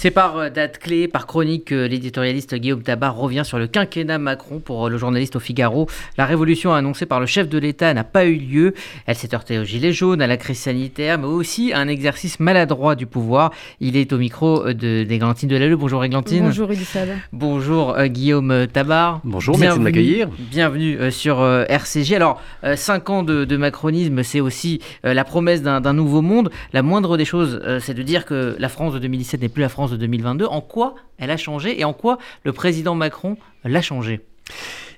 [0.00, 4.16] C'est par euh, date clé, par chronique, que l'éditorialiste Guillaume Tabar revient sur le quinquennat
[4.16, 5.88] Macron pour euh, le journaliste au Figaro.
[6.16, 8.72] La révolution annoncée par le chef de l'État n'a pas eu lieu.
[9.04, 12.40] Elle s'est heurtée aux gilets jaunes, à la crise sanitaire, mais aussi à un exercice
[12.40, 13.52] maladroit du pouvoir.
[13.80, 15.76] Il est au micro euh, de, d'Églantine Delalleux.
[15.76, 16.44] Bonjour Églantine.
[16.44, 17.18] Bonjour Elisabeth.
[17.34, 19.20] Bonjour Guillaume Tabar.
[19.24, 20.30] Bonjour, merci de m'accueillir.
[20.38, 22.16] Bienvenue sur RCG.
[22.16, 22.40] Alors,
[22.74, 26.50] cinq ans de, macronisme, c'est aussi la promesse d'un, d'un nouveau monde.
[26.72, 29.68] La moindre des choses, c'est de dire que la France de 2017 n'est plus la
[29.68, 30.46] France de 2022.
[30.46, 34.20] En quoi elle a changé et en quoi le président Macron l'a changé?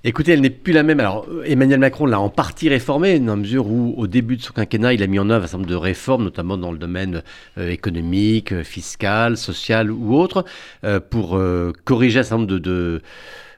[0.05, 0.99] Écoutez, elle n'est plus la même.
[0.99, 4.53] Alors, Emmanuel Macron l'a en partie réformée, dans la mesure où, au début de son
[4.53, 7.23] quinquennat, il a mis en œuvre un certain nombre de réformes, notamment dans le domaine
[7.57, 10.45] euh, économique, euh, fiscal, social ou autre,
[10.83, 11.41] euh, pour
[11.85, 13.01] corriger un certain nombre de,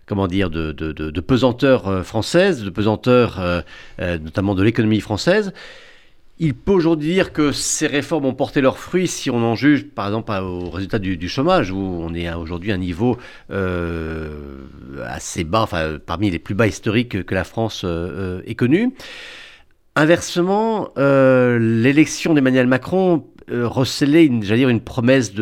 [0.04, 3.40] comment dire, de, pesanteurs françaises, de pesanteurs
[3.98, 5.54] notamment de l'économie française.
[6.40, 9.84] Il peut aujourd'hui dire que ces réformes ont porté leurs fruits si on en juge,
[9.84, 13.16] par exemple, au résultat du, chômage, où on est aujourd'hui à un niveau
[13.52, 14.66] euh,
[15.06, 18.92] assez bas, enfin, parmi les plus bas historiques que la France euh, ait connu.
[19.94, 25.32] Inversement, euh, l'élection d'Emmanuel Macron recelait, j'allais dire, une promesse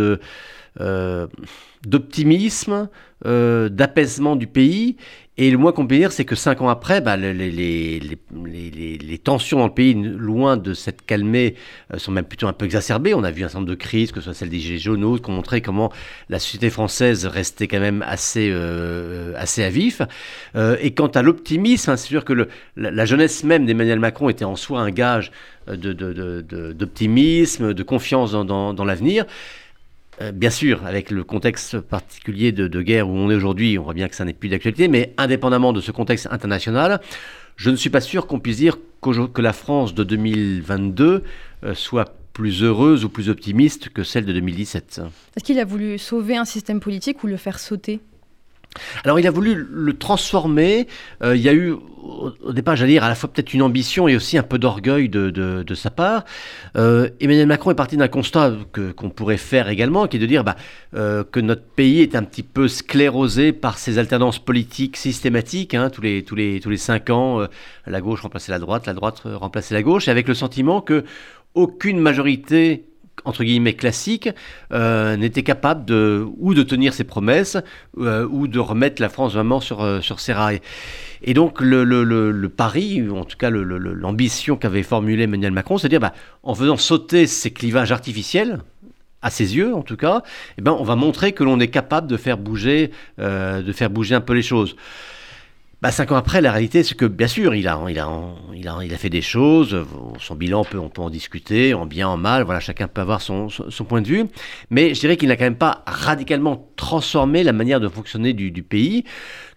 [1.86, 2.90] d'optimisme,
[3.24, 4.96] d'apaisement du pays,
[5.38, 7.98] et le moins qu'on peut dire, c'est que cinq ans après, bah, les,
[9.24, 11.54] tensions dans le pays, loin de s'être calmées,
[11.94, 13.14] euh, sont même plutôt un peu exacerbées.
[13.14, 15.18] On a vu un certain nombre de crises, que ce soit celle des Gilets jaunes
[15.18, 15.90] qui ont montré comment
[16.28, 20.02] la société française restait quand même assez, euh, assez à vif.
[20.54, 22.34] Euh, et quant à l'optimisme, hein, c'est sûr que
[22.76, 25.32] la, jeunesse même d'Emmanuel Macron était en soi un gage
[25.66, 29.24] d'optimisme, de, confiance dans l'avenir.
[30.22, 33.94] Euh, bien sûr, avec le contexte particulier de, guerre où on est aujourd'hui, on voit
[33.94, 37.00] bien que ça n'est plus d'actualité, mais indépendamment de ce contexte international,
[37.56, 41.24] je ne suis pas sûr qu'on puisse dire que la France de 2022
[41.64, 45.02] euh, soit plus heureuse ou plus optimiste que celle de 2017.
[45.36, 48.00] Est-ce qu'il a voulu sauver un système politique ou le faire sauter?
[49.04, 50.86] Alors il a voulu le transformer.
[51.22, 51.74] Euh, il y a eu
[52.42, 55.08] au départ, j'allais dire, à la fois peut-être une ambition et aussi un peu d'orgueil
[55.08, 56.24] de, sa part.
[56.76, 60.26] Euh, Emmanuel Macron est parti d'un constat que, qu'on pourrait faire également, qui est de
[60.26, 60.56] dire bah,
[60.94, 65.74] euh, que notre pays est un petit peu sclérosé par ces alternances politiques systématiques.
[65.74, 67.46] Hein, tous, les, tous, les, tous les cinq ans,
[67.86, 71.04] la gauche remplaçait la droite, la droite remplaçait la gauche, avec le sentiment que
[71.54, 72.84] aucune majorité
[73.24, 74.28] entre guillemets classique
[74.72, 77.56] euh, n'était capable de ou de tenir ses promesses
[77.98, 80.60] euh, ou de remettre la France vraiment sur, euh, sur ses rails.
[81.22, 85.78] Et donc le, le, le, pari, ou en tout cas l'ambition qu'avait formulé Emmanuel Macron,
[85.78, 88.60] c'est à dire bah, en faisant sauter ces clivages artificiels,
[89.20, 90.22] à ses yeux en tout cas,
[90.58, 94.16] eh ben, on va montrer que l'on est capable de faire bouger, de faire bouger
[94.16, 94.74] un peu les choses.
[95.82, 98.08] Bah, cinq ans après, la réalité, c'est que bien sûr, il a, il, a,
[98.54, 99.84] il, a, il a fait des choses.
[100.20, 102.44] Son bilan, on peut, on peut en discuter, en bien, en mal.
[102.44, 104.26] Voilà, chacun peut avoir son, son, point de vue.
[104.70, 108.52] Mais je dirais qu'il n'a quand même pas radicalement transformé la manière de fonctionner du,
[108.52, 109.02] du pays.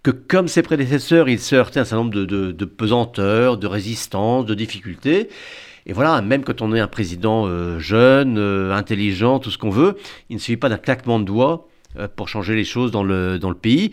[0.01, 3.59] Que comme ses prédécesseurs, il se heurtait à un certain nombre de, de, de pesanteurs,
[3.59, 5.29] de résistances, de difficultés.
[5.85, 9.69] Et voilà, même quand on est un président euh, jeune, euh, intelligent, tout ce qu'on
[9.69, 9.95] veut,
[10.31, 11.67] il ne suffit pas d'un claquement de doigts
[12.15, 13.91] pour changer les choses dans le, dans le pays.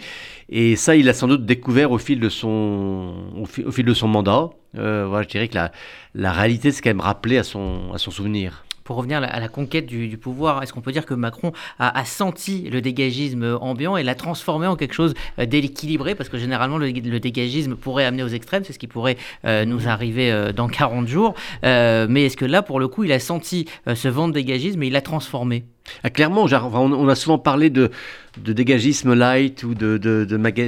[0.49, 4.09] Et ça, il l'a sans doute découvert au fil de son, au fil, de son
[4.09, 4.51] mandat.
[4.77, 5.73] Euh, voilà, je dirais que la,
[6.15, 9.49] la réalité, c'est quand même rappelé à son, à son souvenir pour revenir à la,
[9.49, 14.03] conquête du, pouvoir, est-ce qu'on peut dire que Macron a, senti le dégagisme ambiant et
[14.03, 16.15] l'a transformé en quelque chose euh, d'équilibré?
[16.15, 19.89] Parce que généralement, le, dégagisme pourrait amener aux extrêmes, c'est ce qui pourrait euh, nous
[19.89, 21.35] arriver euh, dans 40 jours.
[21.63, 24.89] mais est-ce que là, pour le coup, il a senti ce vent de dégagisme et
[24.89, 25.65] il l'a transformé?
[26.05, 27.91] Ah, clairement, on a souvent parlé de,
[28.37, 29.97] dégagisme light ou de,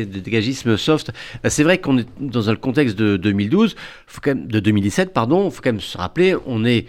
[0.05, 1.13] dégagisme soft.
[1.49, 3.77] C'est vrai qu'on est dans un contexte de 2012,
[4.07, 6.87] faut quand même, de 2017, pardon, il faut quand même se rappeler, on est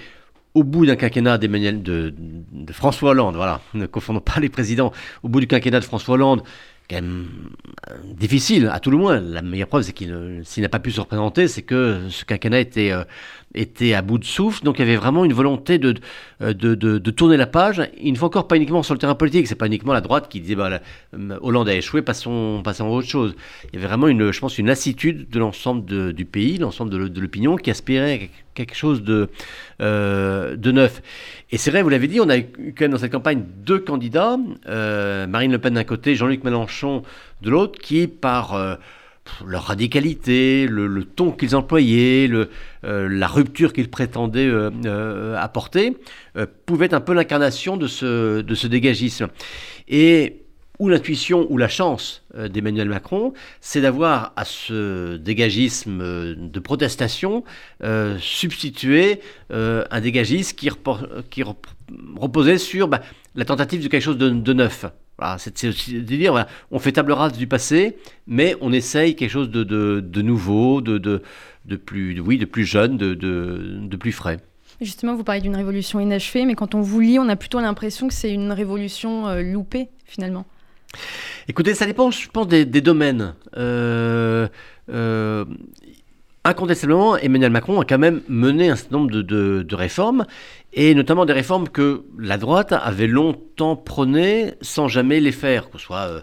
[0.55, 2.13] au bout d'un quinquennat d'Emmanuel, de,
[2.71, 6.43] François Hollande, voilà, ne confondons pas les présidents, au bout du quinquennat de François Hollande,
[6.89, 7.27] quand même
[7.89, 9.19] euh, difficile, à tout le moins.
[9.19, 12.59] La meilleure preuve, c'est qu'il s'il n'a pas pu se représenter, c'est que ce quinquennat
[12.59, 13.03] était, euh,
[13.55, 14.63] était à bout de souffle.
[14.63, 15.95] Donc il y avait vraiment une volonté de,
[16.41, 17.81] de, de, de tourner la page.
[18.01, 19.47] Une fois encore, pas uniquement sur le terrain politique.
[19.47, 20.81] C'est pas uniquement la droite qui disait bah,
[21.13, 23.35] euh, Hollande a échoué, passons, passons à autre chose.
[23.72, 27.19] Il y avait vraiment, une, je pense, une lassitude de l'ensemble du pays, l'ensemble de
[27.19, 29.29] l'opinion qui aspirait quelque chose de,
[29.81, 31.01] euh, de neuf.
[31.51, 33.79] Et c'est vrai, vous l'avez dit, on a eu quand même dans cette campagne deux
[33.79, 34.37] candidats,
[34.67, 37.03] euh, Marine Le Pen d'un côté, Jean-Luc Mélenchon
[37.41, 38.75] de l'autre, qui par euh,
[39.45, 42.49] leur radicalité, le, ton qu'ils employaient, le,
[42.83, 44.51] la rupture qu'ils prétendaient
[45.37, 45.97] apporter,
[46.66, 49.27] pouvaient être un peu l'incarnation de ce, dégagisme.
[49.87, 50.45] Et
[50.79, 56.59] ou l'intuition ou la chance euh, d'Emmanuel Macron, c'est d'avoir à ce dégagisme euh, de
[56.59, 57.43] protestation
[57.83, 60.69] euh, substitué un dégagisme qui,
[61.29, 61.43] qui
[62.17, 63.01] reposait sur bah,
[63.35, 64.85] la tentative de quelque chose de, neuf.
[65.17, 67.97] Voilà, c'est aussi de dire, voilà, on fait table rase du passé,
[68.28, 72.97] mais on essaye quelque chose de, de nouveau, de, de, plus, oui, de plus jeune,
[72.97, 74.40] de, de plus frais.
[74.82, 78.09] Justement, vous parlez d'une révolution inachevée, mais quand on vous lit, on a plutôt l'impression
[78.09, 80.46] que c'est une révolution loupée, finalement.
[81.47, 83.35] Écoutez, ça dépend, je pense, des, domaines.
[83.58, 84.47] Euh,
[84.90, 85.46] euh,
[86.46, 90.26] incontestablement, Emmanuel Macron a quand même mené un certain nombre de, réformes,
[90.74, 95.70] et notamment des réformes que la droite avait longtemps prônées sans jamais les faire.
[95.70, 96.22] Que soit, euh,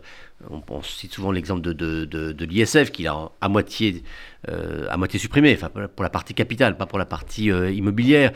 [0.48, 4.02] on, cite souvent l'exemple de, l'ISF, qu'il a à moitié,
[4.48, 5.58] à moitié supprimé,
[5.94, 8.32] pour la partie capitale, pas pour la partie immobilière,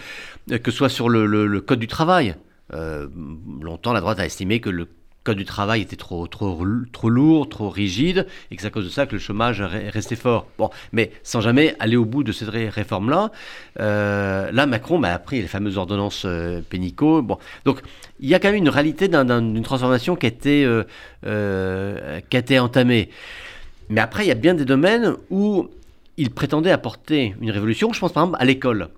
[0.49, 2.35] que ce soit sur le, le Code du travail.
[2.73, 4.89] longtemps, la droite a estimé que le
[5.27, 8.85] code du travail était trop, trop, trop lourd, trop rigide, et que c'est à cause
[8.85, 10.47] de ça que le chômage est resté fort.
[10.57, 13.33] Bon, mais sans jamais aller au bout de cette réforme-là,
[13.81, 17.23] euh, là, Macron bah, a pris les fameuses ordonnances euh, Pénicaud.
[17.23, 17.81] Bon, donc
[18.21, 22.41] il y a quand même une réalité d'une transformation qui a, été, euh, qui a
[22.41, 23.11] été entamée.
[23.89, 25.69] Mais après, il y a bien des domaines où
[26.17, 27.93] il prétendait apporter une révolution.
[27.93, 28.89] Je pense par exemple à l'école.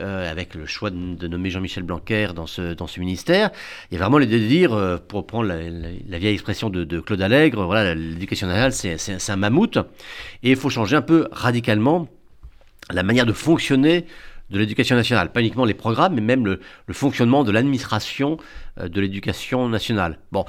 [0.00, 3.52] Euh, avec le choix de, nommer Jean-Michel Blanquer dans ce, dans ce ministère,
[3.92, 7.94] a vraiment l'idée de dire, euh, pour prendre la, vieille expression de, Claude Allègre, voilà,
[7.94, 9.76] l'éducation nationale, c'est un mammouth,
[10.42, 12.08] et il faut changer un peu radicalement
[12.90, 14.04] la manière de fonctionner
[14.50, 16.60] de l'éducation nationale, pas uniquement les programmes, mais même le,
[16.90, 18.38] fonctionnement de l'administration
[18.80, 20.18] euh, de l'éducation nationale.
[20.32, 20.44] Bon.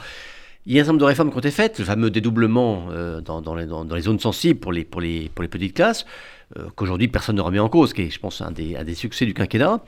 [0.65, 2.87] Il y a un certain nombre de réformes qui ont été faites, le fameux dédoublement
[3.23, 6.05] dans, dans, les, zones sensibles pour les, petites classes.
[6.57, 9.25] Euh, qu'aujourd'hui personne ne remet en cause, qui est, je pense, un des, des succès
[9.25, 9.79] du quinquennat.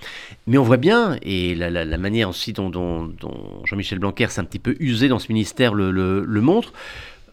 [0.48, 3.14] Mais on voit bien, et la, manière aussi dont,
[3.66, 6.74] Jean-Michel Blanquer s'est un petit peu usé dans ce ministère le, montre,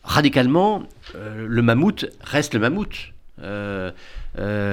[0.02, 0.82] radicalement,
[1.14, 3.13] euh, le mammouth reste le mammouth.
[3.42, 3.90] Euh,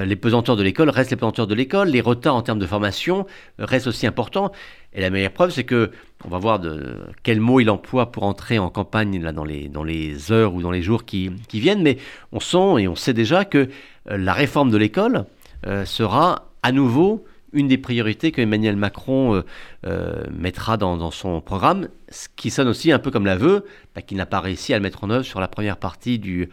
[0.04, 3.26] les pesanteurs de l'école restent les pesanteurs de l'école, les retards en termes de formation
[3.58, 4.52] restent aussi importants.
[4.94, 5.90] Et la meilleure preuve, c'est que
[6.24, 9.68] on va voir de quel mot il emploie pour entrer en campagne là, dans, les,
[9.68, 11.98] dans les heures ou dans les jours qui, qui viennent, mais
[12.30, 13.68] on sent et on sait déjà que
[14.10, 15.24] euh, la réforme de l'école
[15.66, 19.42] euh, sera à nouveau une des priorités que Emmanuel Macron
[19.86, 23.64] euh, mettra dans, son programme, ce qui sonne aussi un peu comme l'aveu
[23.94, 26.48] bah, qu'il n'a pas réussi à le mettre en œuvre sur la première partie du,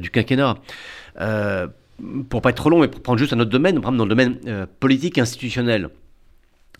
[0.00, 0.56] du quinquennat.
[2.28, 4.66] pour pas être trop long, mais pour prendre juste un autre domaine, dans le domaine
[4.80, 5.90] politique institutionnel.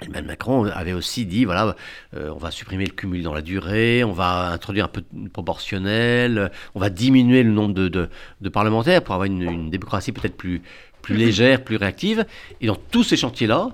[0.02, 1.76] Emmanuel Macron avait aussi dit voilà,
[2.16, 5.28] euh, on va supprimer le cumul dans la durée, on va introduire un peu de
[5.28, 8.08] proportionnel, on va diminuer le nombre de,
[8.48, 10.62] parlementaires pour avoir une, démocratie peut-être plus,
[11.02, 12.24] plus légère, plus réactive.
[12.60, 13.70] Et dans tous ces chantiers-là,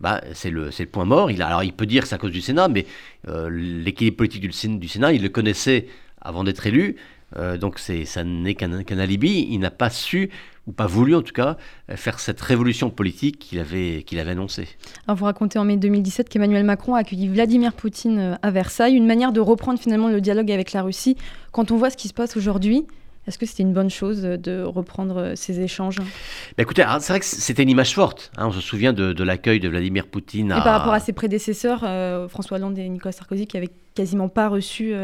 [0.00, 1.30] bah, c'est le, le, point mort.
[1.30, 2.86] Il alors il peut dire que c'est à cause du Sénat, mais
[3.28, 4.48] euh, l'équilibre politique du,
[4.78, 5.86] du, Sénat, il le connaissait
[6.20, 6.96] avant d'être élu.
[7.36, 9.48] Euh, donc ça n'est qu'un alibi.
[9.50, 10.30] Il n'a pas su
[10.68, 11.56] ou pas voulu en tout cas,
[11.88, 14.68] faire cette révolution politique qu'il avait, avait annoncée.
[15.06, 18.94] Alors vous racontez en mai 2017 qu'Emmanuel Macron a accueilli Vladimir Poutine euh, à Versailles,
[18.94, 21.16] une manière de reprendre finalement le dialogue avec la Russie.
[21.52, 22.86] Quand on voit ce qui se passe aujourd'hui,
[23.28, 25.98] est-ce que c'était une bonne chose de reprendre euh, ces échanges?
[25.98, 28.32] Bah, Écoutez, c'est vrai que c'était une image forte.
[28.38, 28.46] Hein.
[28.46, 30.46] on se souvient de, l'accueil de Vladimir Poutine.
[30.46, 34.28] Et par rapport à ses prédécesseurs, euh, François Hollande et Nicolas Sarkozy, qui n'avaient quasiment
[34.28, 34.94] pas reçu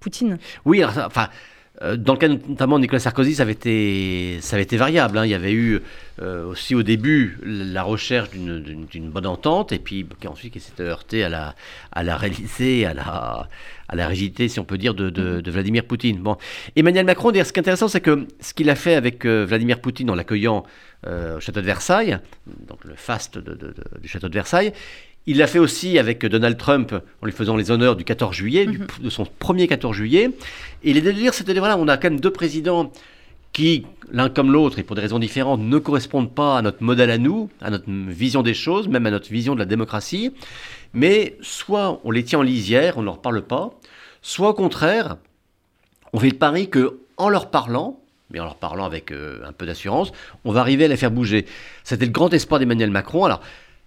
[0.00, 0.38] Poutine?
[0.64, 1.26] Oui, alors, enfin, euh,
[1.80, 5.16] dans le cas notamment de Nicolas Sarkozy, ça avait été, ça avait été variable.
[5.16, 5.24] Hein.
[5.24, 5.80] Il y avait eu
[6.20, 11.24] euh, aussi au début la recherche d'une bonne entente, et puis ensuite qui s'était heurté
[11.24, 11.54] à la,
[11.92, 13.48] à la réalité, à la,
[13.88, 16.18] à la rigidité, si on peut dire, de, de, Vladimir Poutine.
[16.18, 16.36] Bon.
[16.76, 19.80] Emmanuel Macron, ce qui est intéressant, c'est que ce qu'il a fait avec euh, Vladimir
[19.80, 20.64] Poutine en l'accueillant
[21.06, 22.18] au château de Versailles,
[22.68, 24.74] donc le faste du château de Versailles,
[25.30, 28.66] il l'a fait aussi avec Donald Trump en lui faisant les honneurs du 14 juillet,
[28.66, 28.86] mhm.
[29.00, 30.32] de son premier 14 juillet.
[30.82, 32.90] Et les délires, c'était voilà, on a quand même deux présidents
[33.52, 37.12] qui, l'un comme l'autre, et pour des raisons différentes, ne correspondent pas à notre modèle
[37.12, 40.32] à nous, à notre vision des choses, même à notre vision de la démocratie.
[40.94, 43.70] Mais soit on les tient en lisière, on ne leur parle pas,
[44.22, 45.16] soit au contraire,
[46.12, 49.52] on fait le pari que en leur parlant, mais en leur parlant avec euh, un
[49.52, 50.10] peu d'assurance,
[50.44, 51.46] on va arriver à les faire bouger.
[51.84, 53.26] C'était le grand espoir d'Emmanuel Macron.
[53.26, 53.42] Alors,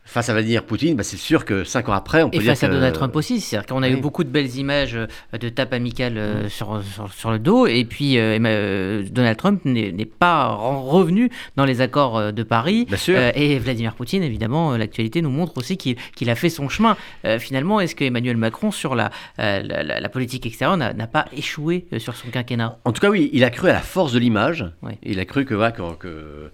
[0.05, 2.51] Face à Vladimir Poutine, bah c'est sûr que cinq ans après, on peut et dire
[2.51, 5.47] face à Donald Trump aussi, c'est-à-dire qu'on a eu beaucoup de belles images euh, de
[5.47, 6.49] tapes amicales euh, mm.
[6.49, 6.81] sur,
[7.13, 12.43] sur, le dos, et puis euh, Donald Trump n'est pas revenu dans les accords de
[12.43, 12.85] Paris.
[13.07, 16.97] et Vladimir Poutine, évidemment, l'actualité nous montre aussi qu'il a fait son chemin.
[17.39, 22.29] finalement, est-ce que Emmanuel Macron, sur la, la, politique extérieure, n'a pas échoué sur son
[22.29, 22.77] quinquennat?
[22.83, 24.65] En tout cas, oui, il a cru à la force de l'image.
[25.01, 26.51] Il a cru que, que, que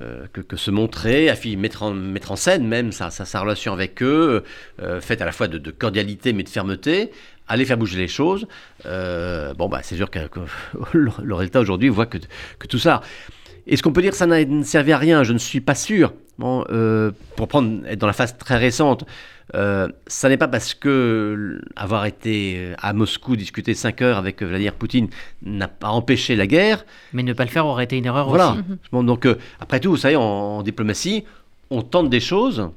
[0.00, 4.42] euh, que, se montrer, mettre en, mettre en scène même sa, sa, relation avec eux,
[4.80, 7.10] euh, faite à la fois de, cordialité mais de fermeté,
[7.46, 8.46] aller faire bouger les choses.
[8.86, 10.40] Euh, bon, bah, c'est sûr que, que
[10.94, 12.16] le résultat aujourd'hui voit que,
[12.58, 13.02] que tout ça.
[13.66, 15.22] Est-ce qu'on peut dire que ça n'a servi à rien?
[15.22, 16.12] Je ne suis pas sûr.
[16.38, 19.04] Bon, euh, pour prendre être dans la phase très récente,
[19.54, 24.74] euh, ça n'est pas parce que avoir été à Moscou discuter 5 heures avec Vladimir
[24.74, 25.08] Poutine
[25.42, 26.84] n'a pas empêché la guerre.
[27.12, 28.52] Mais ne pas le faire aurait été une erreur voilà.
[28.52, 28.62] aussi.
[28.90, 31.24] Bon, donc, euh, après tout, vous savez, en, en diplomatie,
[31.70, 32.70] on tente des choses.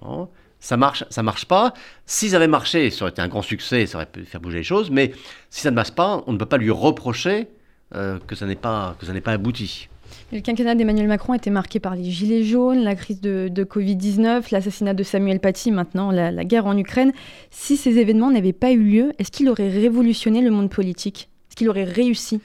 [0.00, 1.74] Bon, ça marche, ça marche pas.
[2.06, 4.58] Si ça avait marché, ça aurait été un grand succès, ça aurait pu faire bouger
[4.58, 4.90] les choses.
[4.90, 5.12] Mais
[5.50, 7.48] si ça ne marche pas, on ne peut pas lui reprocher
[7.94, 9.88] euh, que ça n'est pas que ça n'est pas abouti.
[10.32, 14.44] Le quinquennat d'Emmanuel Macron été marqué par les gilets jaunes, la crise de, de Covid-19,
[14.50, 17.12] l'assassinat de Samuel Paty, maintenant la, la, guerre en Ukraine.
[17.50, 21.28] Si ces événements n'avaient pas eu lieu, est-ce qu'il aurait révolutionné le monde politique?
[21.48, 22.40] Est-ce qu'il aurait réussi?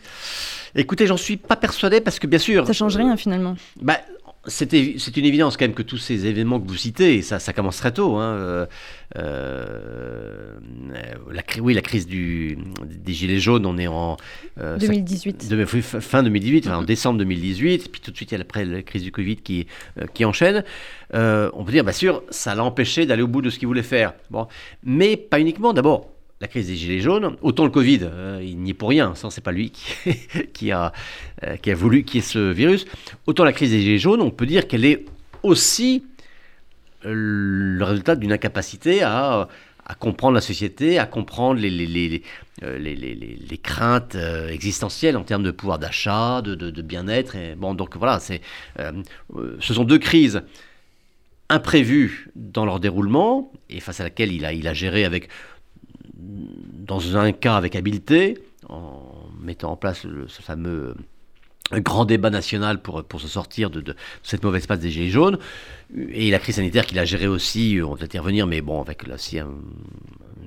[0.76, 2.68] Écoutez, j'en suis pas persuadé parce que bien sûr...
[2.68, 3.56] Ça change rien finalement.
[3.82, 4.00] Bah,
[4.48, 7.78] c'est une évidence quand même que tous ces événements que vous citez, ça, ça commence
[7.78, 8.16] très tôt.
[8.16, 8.66] Hein, euh,
[9.18, 10.56] euh,
[11.32, 14.18] la, oui, la crise du, des Gilets jaunes, on est en...
[14.60, 15.50] Euh, 2018.
[15.50, 18.66] De, fin 2018, enfin, en décembre 2018, puis tout de suite, il y a après
[18.66, 19.68] la crise du Covid qui,
[20.00, 20.64] euh, qui enchaîne.
[21.14, 23.84] On peut dire, bien sûr, ça l'a empêché d'aller au bout de ce qu'il voulait
[23.84, 24.14] faire.
[24.30, 24.48] Bon.
[24.84, 25.74] Mais pas uniquement.
[25.74, 29.16] D'abord, la crise des gilets jaunes, autant le Covid, euh, il n'y est pour rien,
[29.16, 29.72] ça c'est pas lui
[30.54, 30.94] qui, a,
[31.44, 32.86] euh, qui a voulu qu'il y ait ce virus,
[33.26, 35.06] autant la crise des gilets jaunes, on peut dire qu'elle est
[35.42, 36.04] aussi
[37.06, 39.48] euh, le résultat d'une incapacité à,
[40.00, 42.20] comprendre la société, à comprendre les, les, les,
[42.68, 44.18] les, craintes
[44.50, 47.38] existentielles en termes de pouvoir d'achat, de, de, bien-être.
[47.56, 50.42] Bon, donc voilà, ce sont deux crises
[51.48, 55.30] imprévues dans leur déroulement et face à laquelle il a, il a géré avec
[56.20, 58.38] dans un cas avec habileté,
[58.70, 59.02] en
[59.42, 60.96] mettant en place le, ce fameux
[61.74, 65.38] grand débat national pour, pour se sortir de, de cette mauvaise passe des Gilets jaunes,
[66.12, 69.16] et la crise sanitaire qu'il a gérée aussi, on va intervenir, mais bon, avec là
[69.16, 69.50] aussi un,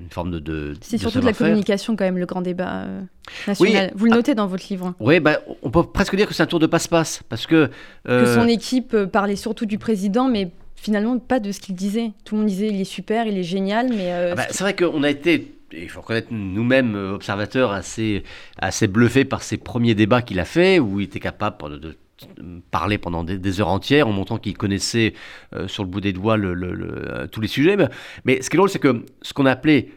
[0.00, 0.38] une forme de...
[0.38, 3.00] de C'est surtout de la communication quand même, le grand débat euh,
[3.46, 3.90] national.
[3.92, 4.94] Oui, Vous le notez ah, dans votre livre.
[4.98, 7.70] Oui, bah, on peut presque dire que c'est un tour de passe-passe, parce que...
[8.08, 12.12] Euh, que son équipe parlait surtout du président, mais finalement pas de ce qu'il disait.
[12.24, 14.12] Tout le monde disait il est super, il est génial, mais...
[14.12, 18.24] Euh, ah bah, c'est vrai qu'on a été il faut reconnaître nous-mêmes, observateurs, assez,
[18.58, 21.96] assez bluffés par ces premiers débats qu'il a fait, où il était capable de,
[22.36, 25.14] de parler pendant des, des, heures entières en montrant qu'il connaissait
[25.54, 27.76] euh, sur le bout des doigts le, le, le, tous les sujets.
[27.76, 27.88] Mais,
[28.24, 29.92] mais, ce qui est drôle, c'est que ce qu'on a appelé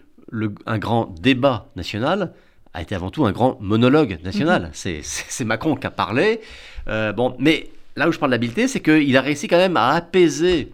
[0.65, 2.33] un grand débat national
[2.73, 4.71] a été avant tout un grand monologue national.
[4.73, 5.01] -hmm.
[5.03, 6.41] C'est Macron qui a parlé.
[6.87, 9.89] Euh, bon, mais là où je parle d'habileté, c'est qu'il a réussi quand même à
[9.91, 10.71] apaiser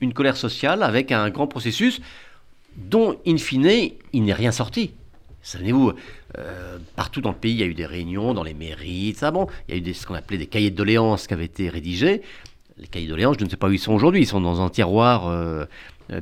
[0.00, 2.00] une colère sociale avec un grand processus
[2.78, 4.92] dont, in fine, il n'est rien sorti.
[5.42, 5.92] Savez-vous,
[6.38, 9.30] euh, partout dans le pays, il y a eu des réunions dans les mairies, ça,
[9.30, 11.68] bon, il y a eu ce qu'on appelait des cahiers de doléances qui avaient été
[11.68, 12.22] rédigés.
[12.76, 14.60] Les cahiers de doléances, je ne sais pas où ils sont aujourd'hui, ils sont dans
[14.60, 15.64] un tiroir euh,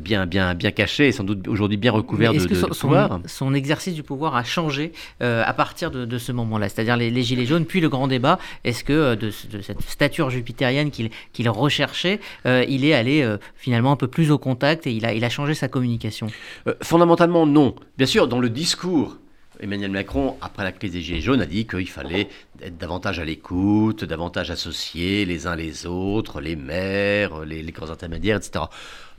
[0.00, 3.20] bien, bien, bien caché et sans doute aujourd'hui bien recouvert de, que son, de pouvoir.
[3.26, 6.96] Son, son, exercice du pouvoir a changé euh, à partir de, de ce moment-là, c'est-à-dire
[6.96, 8.38] les, les, Gilets jaunes, puis le grand débat.
[8.64, 13.38] Est-ce que euh, de, cette stature jupitérienne qu'il qu recherchait, euh, il est allé euh,
[13.54, 16.28] finalement un peu plus au contact et il a, il a changé sa communication?
[16.66, 17.74] Euh, Fondamentalement, non.
[17.98, 19.18] Bien sûr, dans le discours
[19.60, 22.28] Emmanuel Macron, après la crise des Gilets jaunes, a dit qu'il fallait
[22.62, 27.90] être davantage à l'écoute, davantage associer les uns les autres, les maires, les, les corps
[27.90, 28.66] intermédiaires, etc.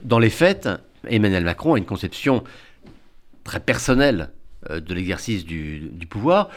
[0.02, 0.68] Dans les faits,
[1.06, 2.44] Emmanuel Macron a une conception
[3.44, 4.30] très personnelle
[4.70, 6.50] euh, de l'exercice du, du, pouvoir.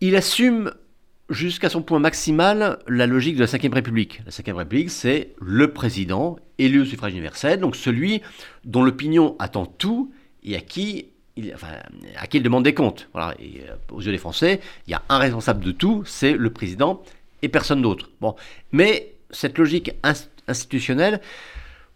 [0.00, 0.72] Il assume
[1.28, 4.22] jusqu'à son point maximal la logique de la Ve République.
[4.26, 8.22] La Ve République, c'est le président élu au suffrage universel, donc celui
[8.64, 10.12] dont l'opinion attend tout
[10.42, 11.06] et à qui
[11.36, 11.54] il,
[12.16, 13.08] à qui il demande des comptes.
[13.12, 13.34] Voilà.
[13.38, 16.50] Et, euh, aux yeux des Français, il y a un responsable de tout, c'est le
[16.50, 17.02] président
[17.42, 18.10] et personne d'autre.
[18.20, 18.34] Bon.
[18.72, 19.92] Mais cette logique
[20.48, 21.20] institutionnelle,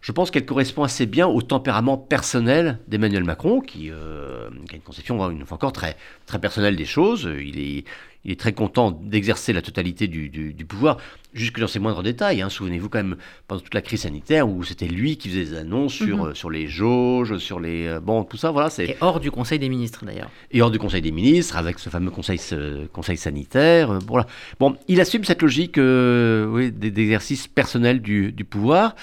[0.00, 4.76] je pense qu'elle correspond assez bien au tempérament personnel d'Emmanuel Macron, qui, euh, qui, a
[4.76, 7.28] une conception, une fois encore, très, très personnelle des choses.
[7.40, 7.84] Il est,
[8.24, 10.96] il est très content d'exercer la totalité du, du, du, pouvoir,
[11.34, 12.40] jusque dans ses moindres détails.
[12.40, 12.48] Hein.
[12.48, 13.16] Souvenez-vous quand même,
[13.46, 16.34] pendant toute la crise sanitaire, où c'était lui qui faisait des annonces sur, mm -hmm.
[16.34, 17.86] sur les jauges, sur les...
[17.86, 18.70] Euh, bon, tout ça, voilà.
[18.78, 20.30] Et hors du Conseil des ministres, d'ailleurs.
[20.50, 23.90] Et hors du Conseil des ministres, avec ce fameux Conseil, ce conseil sanitaire.
[23.90, 24.26] Euh, voilà.
[24.60, 28.94] Bon, il assume cette logique euh, oui, d'exercice personnel du, du pouvoir.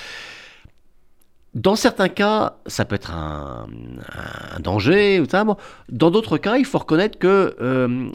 [1.53, 3.67] Dans certains cas, ça peut être un,
[4.55, 5.21] un danger.
[5.89, 8.09] Dans d'autres cas, il faut reconnaître que euh,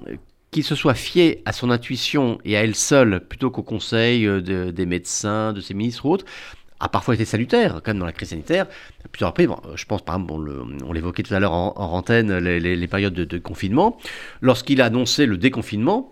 [0.57, 4.71] qu'il se soit fié à son intuition et à elle seule, plutôt qu'au conseil de,
[4.71, 6.25] des médecins, de ses ministres ou autres,
[6.81, 8.67] a parfois été salutaire, quand même dans la crise sanitaire.
[9.13, 10.51] Plusieurs reprises, bon, je pense par exemple,
[10.83, 13.99] on l'évoquait tout à l'heure en, en, antenne, les, les, les périodes de, de confinement,
[14.41, 16.11] lorsqu'il a annoncé le déconfinement,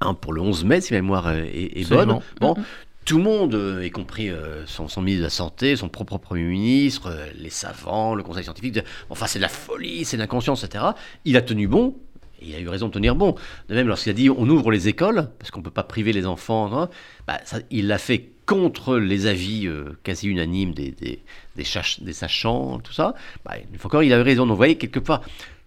[0.00, 2.64] hein, pour le 11 mai, si ma mémoire est, est bonne, bon, mm -hmm
[3.04, 4.30] tout le monde, y compris
[4.64, 8.78] son, ministre de la Santé, son propre Premier ministre, les savants, le Conseil scientifique,
[9.10, 10.84] enfin c'est de la folie, c'est de l'inconscience, etc.
[11.26, 11.94] Il a tenu bon,
[12.40, 13.34] et il a eu raison de tenir bon.
[13.68, 16.12] De même, lorsqu'il a dit on ouvre les écoles, parce qu'on ne peut pas priver
[16.12, 16.88] les enfants, hein,
[17.26, 19.68] bah, il l'a fait contre les avis
[20.02, 21.22] quasi unanimes des, des,
[21.56, 23.14] des, sachants, tout ça.
[23.44, 24.42] Bah, une fois encore, il avait raison.
[24.42, 25.22] Donc vous voyez, quelque part,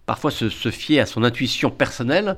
[0.07, 2.37] parfois se, fier à son intuition personnelle,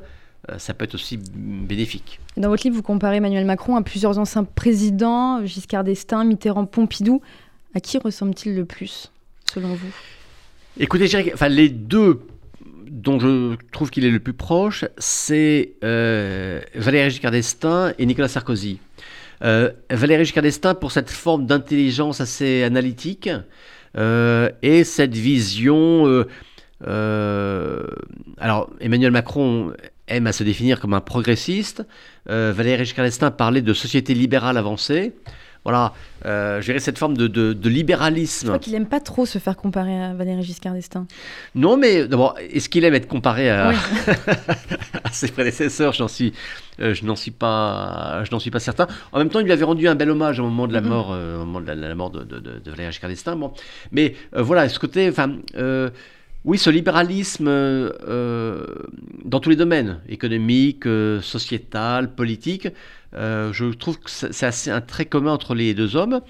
[0.50, 2.20] euh, ça peut être aussi bénéfique.
[2.36, 7.22] Dans votre livre, vous comparez Emmanuel Macron à plusieurs anciens présidents, Giscard d'Estaing, Mitterrand, Pompidou.
[7.76, 9.12] À qui ressemble-t-il le plus,
[9.46, 9.94] selon vous?
[10.80, 12.22] Écoutez, enfin, les deux
[12.90, 18.28] dont je trouve qu'il est le plus proche, c'est euh, Valéry Giscard d'Estaing et Nicolas
[18.28, 18.80] Sarkozy.
[19.44, 23.30] Euh, Valéry Giscard d'Estaing pour cette forme d'intelligence assez analytique
[23.98, 26.26] euh, et cette vision
[26.82, 29.74] alors, Emmanuel Macron
[30.08, 31.86] aime à se définir comme un progressiste.
[32.26, 35.14] Valéry Giscard d'Estaing parlait de société libérale avancée.
[35.64, 35.94] Voilà,
[36.26, 38.48] euh, je cette forme de, de, libéralisme.
[38.48, 41.06] Je crois qu'il n'aime pas trop se faire comparer à Valéry Giscard d'Estaing.
[41.54, 43.74] Non, mais d'abord, est-ce qu'il aime être comparé à,
[45.12, 45.94] ses prédécesseurs?
[45.94, 46.34] Je n'en suis,
[46.80, 48.88] euh, je n'en suis pas, je n'en suis pas certain.
[49.12, 50.88] En même temps, il lui avait rendu un bel hommage au moment de la mm-hmm.
[50.88, 53.36] mort, au moment de la, mort de, de, Valéry Giscard d'Estaing.
[53.36, 53.52] Bon,
[53.92, 55.36] mais voilà, ce côté, enfin.
[56.46, 58.66] Oui, ce libéralisme euh, euh,
[59.26, 62.70] dans tous les domaines, économique, euh, sociétal, politique,
[63.14, 66.22] je trouve que c'est assez un trait commun entre les deux hommes.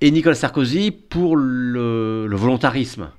[0.00, 3.10] Et Nicolas Sarkozy pour le volontarisme.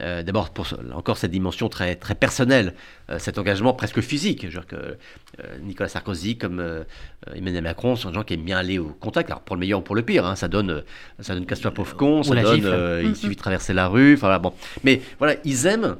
[0.00, 2.74] Euh, d'abord, pour encore cette dimension très, très personnelle,
[3.10, 4.46] euh, cet engagement presque physique.
[4.50, 4.96] Je que euh,
[5.62, 6.84] Nicolas Sarkozy, comme
[7.34, 9.30] Emmanuel Macron, sont des gens qui aiment bien aller au contact.
[9.30, 10.82] Alors, pour le meilleur ou pour le pire, hein, ça donne,
[11.20, 13.14] ça donne casse-toi pauvre con, ça donne, il mm-hmm.
[13.14, 14.14] suffit de traverser la rue.
[14.14, 14.52] Enfin, bon.
[14.84, 15.96] Mais voilà, ils aiment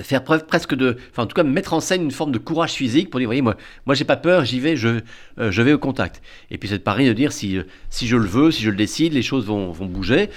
[0.00, 2.72] faire preuve presque de, enfin en tout cas mettre en scène une forme de courage
[2.72, 5.00] physique pour dire, voyez, moi, moi j'ai pas peur, j'y vais, je,
[5.38, 6.22] je vais au contact.
[6.50, 7.58] Et puis cette pari de dire si,
[7.90, 10.30] si je le veux, si je le décide, les choses vont, vont bouger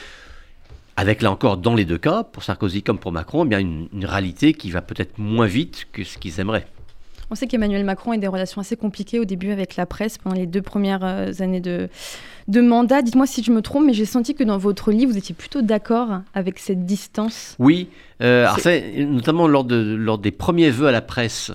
[1.01, 4.05] avec là encore, dans les deux cas, pour Sarkozy comme pour Macron, eh bien une,
[4.05, 6.67] réalité qui va peut-être moins vite que ce qu'ils aimeraient.
[7.31, 10.35] On sait qu'Emmanuel Macron a des relations assez compliquées au début avec la presse pendant
[10.35, 11.87] les deux premières euh, années de,
[12.49, 13.01] de mandat.
[13.01, 15.61] Dites-moi si je me trompe, mais j'ai senti que dans votre livre, vous étiez plutôt
[15.61, 17.55] d'accord avec cette distance.
[17.57, 17.89] Oui,
[18.21, 18.47] euh,
[18.97, 21.51] notamment lors, de, lors des premiers vœux à la presse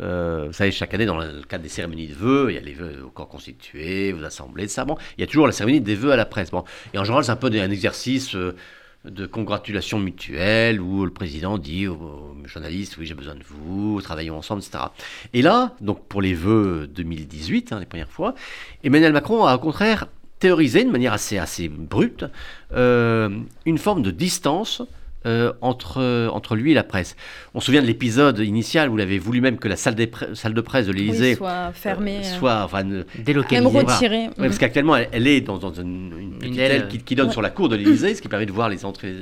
[0.00, 2.60] euh, vous savez, chaque année, dans le cadre des cérémonies de vœux, il y a
[2.60, 4.84] les vœux au corps constitué, aux assemblées, ça.
[4.84, 6.50] Bon, il y a toujours la cérémonie des vœux à la presse.
[6.50, 8.56] Bon, et en général, c'est un peu un exercice euh,
[9.04, 14.36] de congratulation mutuelle où le président dit aux, journalistes Oui, j'ai besoin de vous, travaillons
[14.36, 14.84] ensemble, etc.
[15.32, 18.34] Et là, donc pour les vœux 2018, hein, les premières fois,
[18.82, 20.06] Emmanuel Macron a au contraire
[20.38, 22.24] théorisé de manière assez, assez brute
[22.72, 23.30] euh,
[23.66, 24.82] une forme de distance
[25.26, 27.16] euh, entre, entre lui et la presse.
[27.54, 30.10] On se souvient de l'épisode initial où il avait voulu même que la salle, des
[30.34, 32.84] salle de presse de l'Élysée soit fermée, euh, soit enfin,
[33.18, 33.70] délocalisée.
[33.70, 34.30] Même retirée.
[34.36, 37.76] parce qu'actuellement, elle, est dans, dans une, petite aile qui, donne sur la cour de
[37.76, 39.14] l'Élysée, ce qui permet de voir les entrées.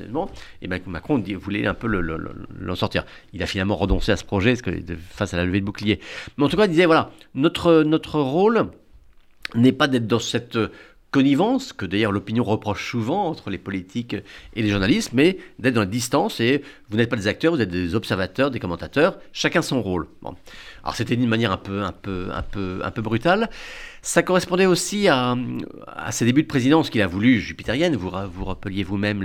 [0.61, 3.05] Et ben, Macron voulait un peu l'en le, sortir.
[3.33, 4.73] Il a finalement renoncé à ce projet parce que,
[5.11, 6.01] face à la levée de bouclier.
[6.37, 8.71] Mais en tout cas, il disait voilà, notre, notre rôle
[9.55, 10.59] n'est pas d'être dans cette
[11.13, 14.17] connivence, que d'ailleurs l'opinion reproche souvent entre les politiques
[14.57, 17.61] et les journalistes, mais d'être dans la distance et vous n'êtes pas des acteurs, vous
[17.63, 20.09] êtes des observateurs, des commentateurs, chacun son rôle.
[20.21, 20.35] Bon.
[20.85, 23.49] Alors c'était d'une manière un peu, un peu, un peu, un peu brutale.
[24.03, 25.35] Ça correspondait aussi à,
[25.87, 27.97] à ses débuts de présidence qu'il a voulu jupitérienne.
[27.97, 29.23] Vous vous rappeliez vous-même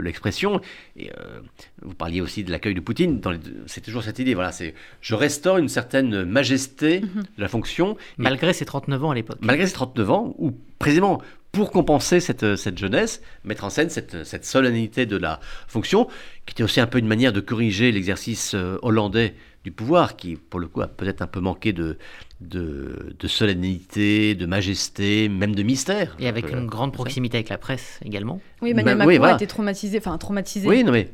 [0.00, 0.62] l'expression.
[0.96, 1.40] et euh,
[1.82, 3.20] vous parliez aussi de l'accueil de Poutine.
[3.66, 4.32] C'est toujours cette idée.
[4.32, 7.24] Voilà, c'est je restaure une certaine majesté mhm.
[7.36, 7.98] de la fonction.
[8.16, 9.38] Malgré ses 39 ans à l'époque.
[9.42, 11.20] Malgré ses 39 ans, ou précisément
[11.52, 15.38] pour compenser cette, cette, jeunesse, mettre en scène cette, cette, solennité de la
[15.68, 16.06] fonction,
[16.46, 20.36] qui était aussi un peu une manière de corriger l'exercice euh, hollandais du pouvoir, qui
[20.36, 21.98] pour le coup a peut-être un peu manqué de,
[22.40, 26.16] de, solennité, de majesté, même de mystère.
[26.18, 28.40] Et avec une grande proximité avec la presse également.
[28.60, 30.66] Oui, Emmanuel ben, Macron a été traumatisé, enfin traumatisé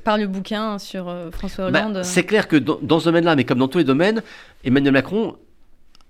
[0.05, 2.05] par le bouquin sur euh, François ben, Hollande.
[2.05, 4.23] c'est clair que dans, ce domaine-là, mais comme dans tous les domaines,
[4.65, 5.37] Emmanuel Macron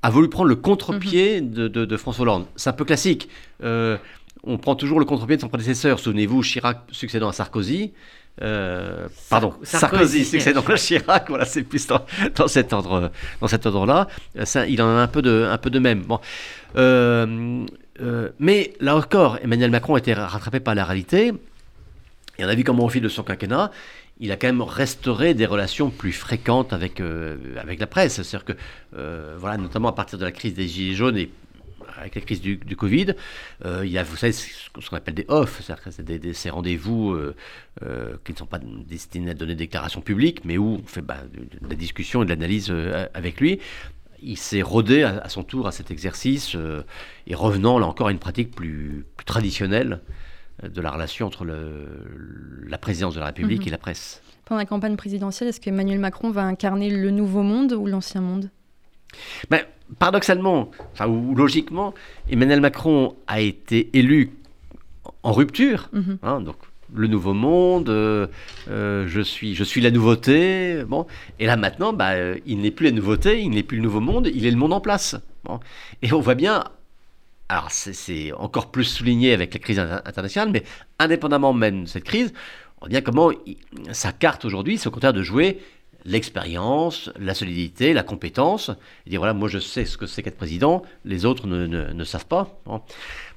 [0.08, 1.68] a voulu prendre le contre-pied mhm.
[1.68, 2.46] de, François Hollande.
[2.56, 3.28] C'est un peu classique.
[3.62, 3.96] Euh,
[4.42, 6.00] on prend toujours le contre-pied de son prédécesseur.
[6.00, 7.92] Souvenez-vous, Chirac succédant à Sarkozy.
[8.40, 12.00] Euh, pardon, Sarkozy, succédant à Chirac, voilà, c'est plus dans,
[12.46, 14.06] cet ordre, dans cet ordre-là.
[14.44, 16.02] Ça, il en a un peu de, un peu de même.
[16.02, 16.20] Bon,
[16.76, 17.66] euh,
[18.00, 21.32] euh, mais là encore, Emmanuel Macron a été rattrapé par la réalité.
[22.38, 23.72] Et on a vu comment au fil de son quinquennat,
[24.20, 27.00] il a quand même restauré des relations plus fréquentes avec,
[27.56, 28.20] avec la presse.
[28.22, 31.30] C'est-à-dire que, voilà, notamment à partir de la crise des Gilets jaunes et
[32.00, 33.14] avec la crise du, Covid,
[33.64, 37.34] euh, il y a, vous savez, ce qu'on appelle des off, c'est-à-dire ces rendez-vous euh,
[37.82, 41.02] euh, qui ne sont pas destinés à donner des déclarations publiques, mais où on fait
[41.02, 42.72] bah, de, la discussion et de l'analyse
[43.14, 43.60] avec lui.
[44.22, 46.56] il s'est rodé à, son tour à cet exercice
[47.26, 50.00] et revenant là encore à une pratique plus, traditionnelle
[50.62, 53.68] de la relation entre la présidence de la République mhm.
[53.68, 54.22] et la presse.
[54.44, 58.50] Pendant la campagne présidentielle, est-ce qu'Emmanuel Macron va incarner le nouveau monde ou l'ancien monde?
[59.50, 59.60] Ben,
[59.98, 61.94] Paradoxalement, enfin, ou logiquement,
[62.30, 64.32] Emmanuel Macron a été élu
[65.22, 66.18] en rupture, mhm.
[66.22, 66.56] hein, donc
[66.94, 68.26] le nouveau monde, euh,
[68.70, 70.84] euh, je, suis, je suis la nouveauté.
[70.86, 71.06] Bon.
[71.38, 74.00] Et là maintenant, bah, euh, il n'est plus la nouveauté, il n'est plus le nouveau
[74.00, 75.16] monde, il est le monde en place.
[76.02, 76.64] Et on voit bien,
[77.48, 80.64] alors c'est encore plus souligné avec la crise internationale, mais
[80.98, 82.32] indépendamment même de cette crise,
[82.76, 83.30] on voit bien comment
[83.92, 85.60] sa carte aujourd'hui, c'est au contraire de jouer
[86.04, 88.70] l'expérience, la solidité, la compétence,
[89.06, 92.04] et dire voilà, moi je sais ce que c'est qu'être président, les autres ne, ne,
[92.04, 92.60] savent pas.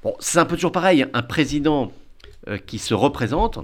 [0.02, 1.92] Bon, c'est un peu toujours pareil, un président
[2.48, 3.58] euh, qui se représente,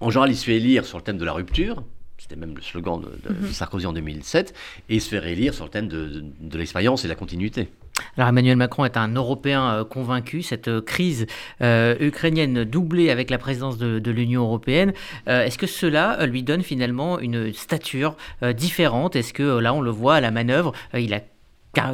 [0.00, 1.82] en général il se fait élire sur le thème de la rupture,
[2.18, 3.52] c'était même le slogan de, mhm.
[3.52, 4.54] Sarkozy en 2007,
[4.88, 7.68] et il se fait réélire sur le thème de, de l'expérience et de la continuité.
[8.16, 10.42] Alors Emmanuel Macron est un Européen euh, convaincu.
[10.42, 11.26] Cette euh, crise
[11.62, 14.92] euh, ukrainienne doublée avec la présidence de, l'Union européenne,
[15.26, 18.16] est-ce que cela lui donne finalement une stature
[18.54, 19.16] différente?
[19.16, 21.20] Est-ce que là on le voit à la manœuvre, il a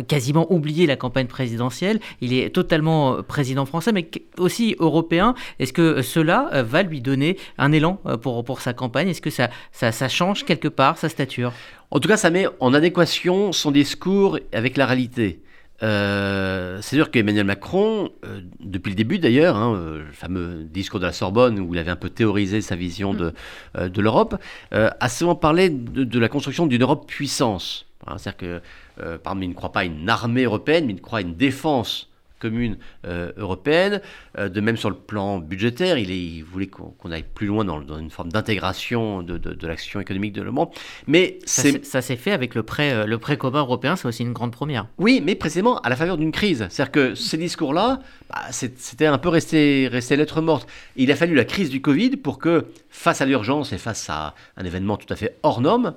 [0.06, 2.00] quasiment oublié la campagne présidentielle.
[2.20, 5.34] Il est totalement président français, mais aussi européen.
[5.58, 9.08] Est-ce que cela va lui donner un élan pour, sa campagne?
[9.08, 11.54] Est-ce que ça, change quelque part sa stature?
[11.90, 15.40] En tout cas, ça met en adéquation son discours avec la réalité.
[15.82, 21.00] Euh, c'est sûr qu'Emmanuel Macron, euh, depuis le début d'ailleurs, hein, euh, le fameux discours
[21.00, 23.32] de la Sorbonne où il avait un peu théorisé sa vision de,
[23.78, 23.88] mm.
[23.88, 24.36] de l'Europe,
[24.72, 27.86] a souvent parlé de, la construction d'une Europe puissance.
[28.06, 28.60] Hein, c'est-à-dire
[28.98, 32.10] que, ne croit pas à une armée européenne, mais il croit à une défense
[32.40, 34.00] commune euh, européenne.
[34.38, 37.64] Euh, de même sur le plan budgétaire, il, est, il voulait qu'on aille plus loin
[37.64, 40.76] dans, une forme d'intégration de, de, l'action économique de l'Europe.
[41.07, 44.33] Mais ça s'est fait avec le prêt, euh, le prêt commun européen, c'est aussi une
[44.33, 44.88] grande première.
[44.98, 46.66] Oui, mais précisément à la faveur d'une crise.
[46.70, 50.68] C'est-à-dire que ces discours-là, bah, c'était un peu resté, resté lettre morte.
[50.96, 54.35] Il a fallu la crise du Covid pour que, face à l'urgence et face à
[54.57, 55.94] un événement tout à fait hors norme,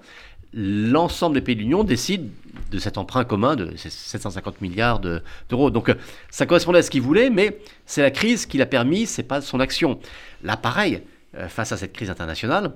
[0.54, 2.30] l'ensemble des pays de l'Union décident
[2.72, 5.70] de cet emprunt commun de 750 milliards d'euros.
[5.70, 5.96] Donc euh,
[6.30, 9.42] ça correspondait à ce qu'il voulait, mais c'est la crise qui l'a permis, c'est pas
[9.42, 10.00] son action.
[10.44, 11.02] Là, pareil,
[11.36, 12.74] euh, face à cette crise internationale,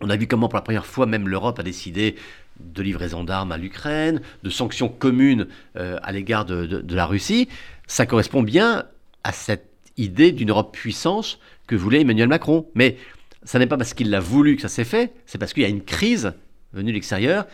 [0.00, 2.16] on a vu comment pour la première fois même l'Europe a décidé
[2.60, 7.48] de livraison d'armes à l'Ukraine, de sanctions communes euh, à l'égard de, la Russie.
[7.86, 8.84] Ça correspond bien
[9.24, 12.66] à cette idée d'une Europe puissance que voulait Emmanuel Macron.
[12.74, 12.96] Mais
[13.42, 15.66] ça n'est pas parce qu'il l'a voulu que ça s'est fait, c'est parce qu'il y
[15.66, 16.32] a une crise
[16.72, 17.46] venue de l'extérieur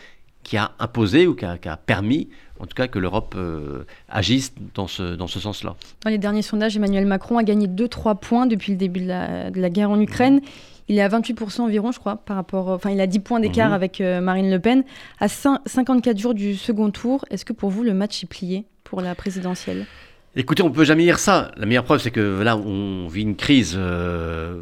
[0.43, 4.87] qui a imposé ou qui a, permis, en tout cas, que l'Europe euh, agisse dans
[4.87, 5.75] ce, dans ce sens-là.
[6.03, 9.49] Dans les derniers sondages, Emmanuel Macron a gagné 2-3 points depuis le début de la,
[9.49, 10.41] de la guerre en Ukraine.
[10.87, 12.69] Il est à 28% environ, je crois, par rapport.
[12.69, 13.73] Enfin, il a 10 points d'écart mhm.
[13.73, 14.83] avec euh, Marine Le Pen.
[15.19, 19.01] À 54 jours du second tour, est-ce que pour vous, le match est plié pour
[19.01, 19.87] la présidentielle?
[20.35, 21.51] Écoutez, on peut jamais dire ça.
[21.57, 24.61] La meilleure preuve, c'est que là, on vit une crise euh,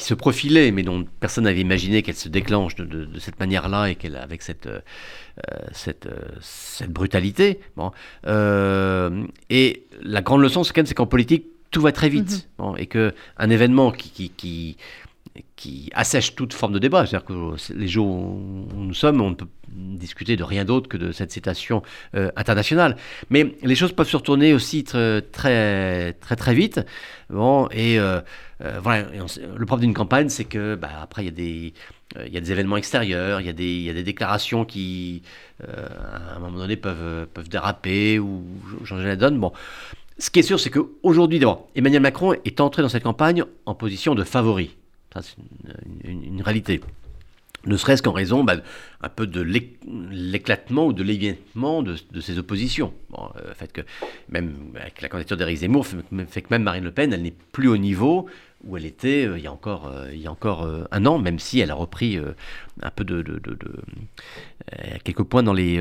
[0.00, 3.96] qui se profilait, mais dont personne n'avait imaginé qu'elle se déclenche de, cette manière-là et
[3.96, 4.80] qu'elle avec cette euh,
[5.72, 7.60] cette, euh, cette brutalité.
[7.76, 7.92] Bon,
[8.26, 12.30] euh, et la grande leçon, c'est quand même c'est qu'en politique, tout va très vite,
[12.30, 12.46] mm-hmm.
[12.56, 14.76] bon, et que un événement qui, qui, qui
[15.56, 17.06] qui assèche toute forme de débat.
[17.06, 20.96] C'est-à-dire que les jours où nous sommes, on ne peut discuter de rien d'autre que
[20.96, 21.82] de cette citation
[22.36, 22.96] internationale.
[23.30, 26.80] Mais les choses peuvent se retourner aussi très, très, très, très vite.
[27.28, 27.98] Bon, et
[28.62, 29.06] euh, voilà,
[29.56, 31.72] le problème d'une campagne, c'est que bah, après, il y, a des,
[32.18, 34.02] euh, il y a des événements extérieurs, il y a des, il y a des
[34.02, 35.22] déclarations qui,
[35.66, 35.86] euh,
[36.32, 38.44] à un moment donné, peuvent, peuvent déraper ou
[38.84, 39.38] changer la donne.
[39.38, 39.52] Bon.
[40.18, 41.40] Ce qui est sûr, c'est qu'aujourd'hui,
[41.74, 44.76] Emmanuel Macron est entré dans cette campagne en position de favori.
[45.14, 45.36] C'est
[46.04, 46.80] une, réalité
[47.66, 48.56] ne serait-ce qu'en raison bah,
[49.02, 52.94] un peu de l'éclatement ou de l'évitement de, ses oppositions.
[53.10, 53.82] Bon, le fait que
[54.30, 57.68] même avec la candidature d'Éric Zemmour fait, que même Marine Le Pen, elle n'est plus
[57.68, 58.28] au niveau
[58.64, 61.70] où elle était euh, il y a encore, euh, euh, un an, même si elle
[61.70, 62.18] a repris
[62.82, 63.38] un peu de, de,
[65.04, 65.78] quelques points dans les,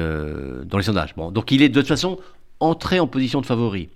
[0.66, 1.16] dans les sondages.
[1.16, 2.20] Donc il est de toute façon
[2.60, 3.90] entré en position de favori.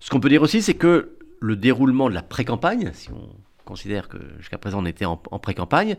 [0.00, 3.28] Ce qu'on peut dire aussi, c'est que le déroulement de la pré-campagne, si on
[3.68, 5.96] considère que jusqu'à présent on était en, pré-campagne,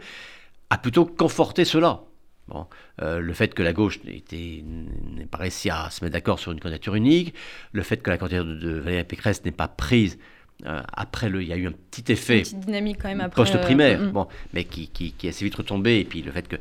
[0.69, 2.01] a plutôt conforté cela.
[2.47, 2.65] Bon,
[2.97, 6.95] le fait que la gauche n'ait pas réussi à se mettre d'accord sur une candidature
[6.95, 7.35] unique,
[7.73, 10.17] le fait que la candidature de Valérie Pécresse n'est pas prise
[10.65, 12.43] euh, après, le, il y a eu un petit effet
[13.33, 15.99] post-primaire, euh, bon, mais qui, qui, qui, est assez vite retombé.
[15.99, 16.57] Et puis le fait que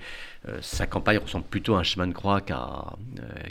[0.49, 2.57] euh, sa campagne ressemble plutôt à un chemin de croix qu'à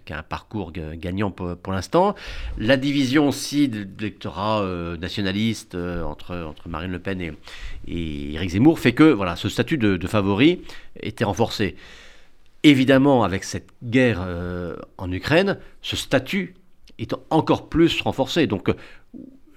[0.09, 2.15] un parcours gagnant pour, l'instant.
[2.57, 4.65] La division aussi de l'électorat
[4.99, 7.33] nationaliste entre, entre Marine Le Pen et,
[7.87, 10.61] et Éric Zemmour fait que voilà, ce statut de, de favori
[11.01, 11.75] était renforcé.
[12.63, 14.25] évidemment, avec cette guerre
[14.97, 16.55] en Ukraine, ce statut
[16.99, 18.47] est encore plus renforcé.
[18.47, 18.73] Donc,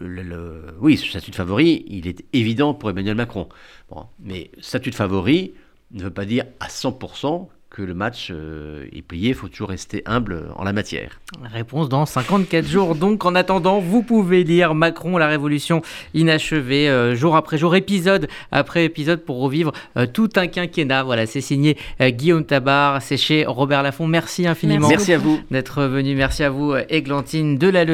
[0.00, 3.48] le, oui, ce statut de favori, il est évident pour Emmanuel Macron.
[3.90, 5.52] Bon, mais statut de favori
[5.92, 9.68] ne veut pas dire à 100% que le match euh, est plié, il faut toujours
[9.68, 11.20] rester humble en la matière.
[11.52, 12.96] Réponse dans 54 jours.
[12.96, 15.80] Donc en attendant, vous pouvez lire Macron, la révolution
[16.12, 21.04] inachevée, euh, jour après jour, épisode après épisode pour revivre euh, tout un quinquennat.
[21.04, 24.08] Voilà, c'est signé Guillaume Tabar, c'est chez Robert Laffont.
[24.08, 24.88] Merci infiniment.
[24.88, 26.16] Merci, à vous d'être venu.
[26.16, 27.84] Merci à vous, Églantine de la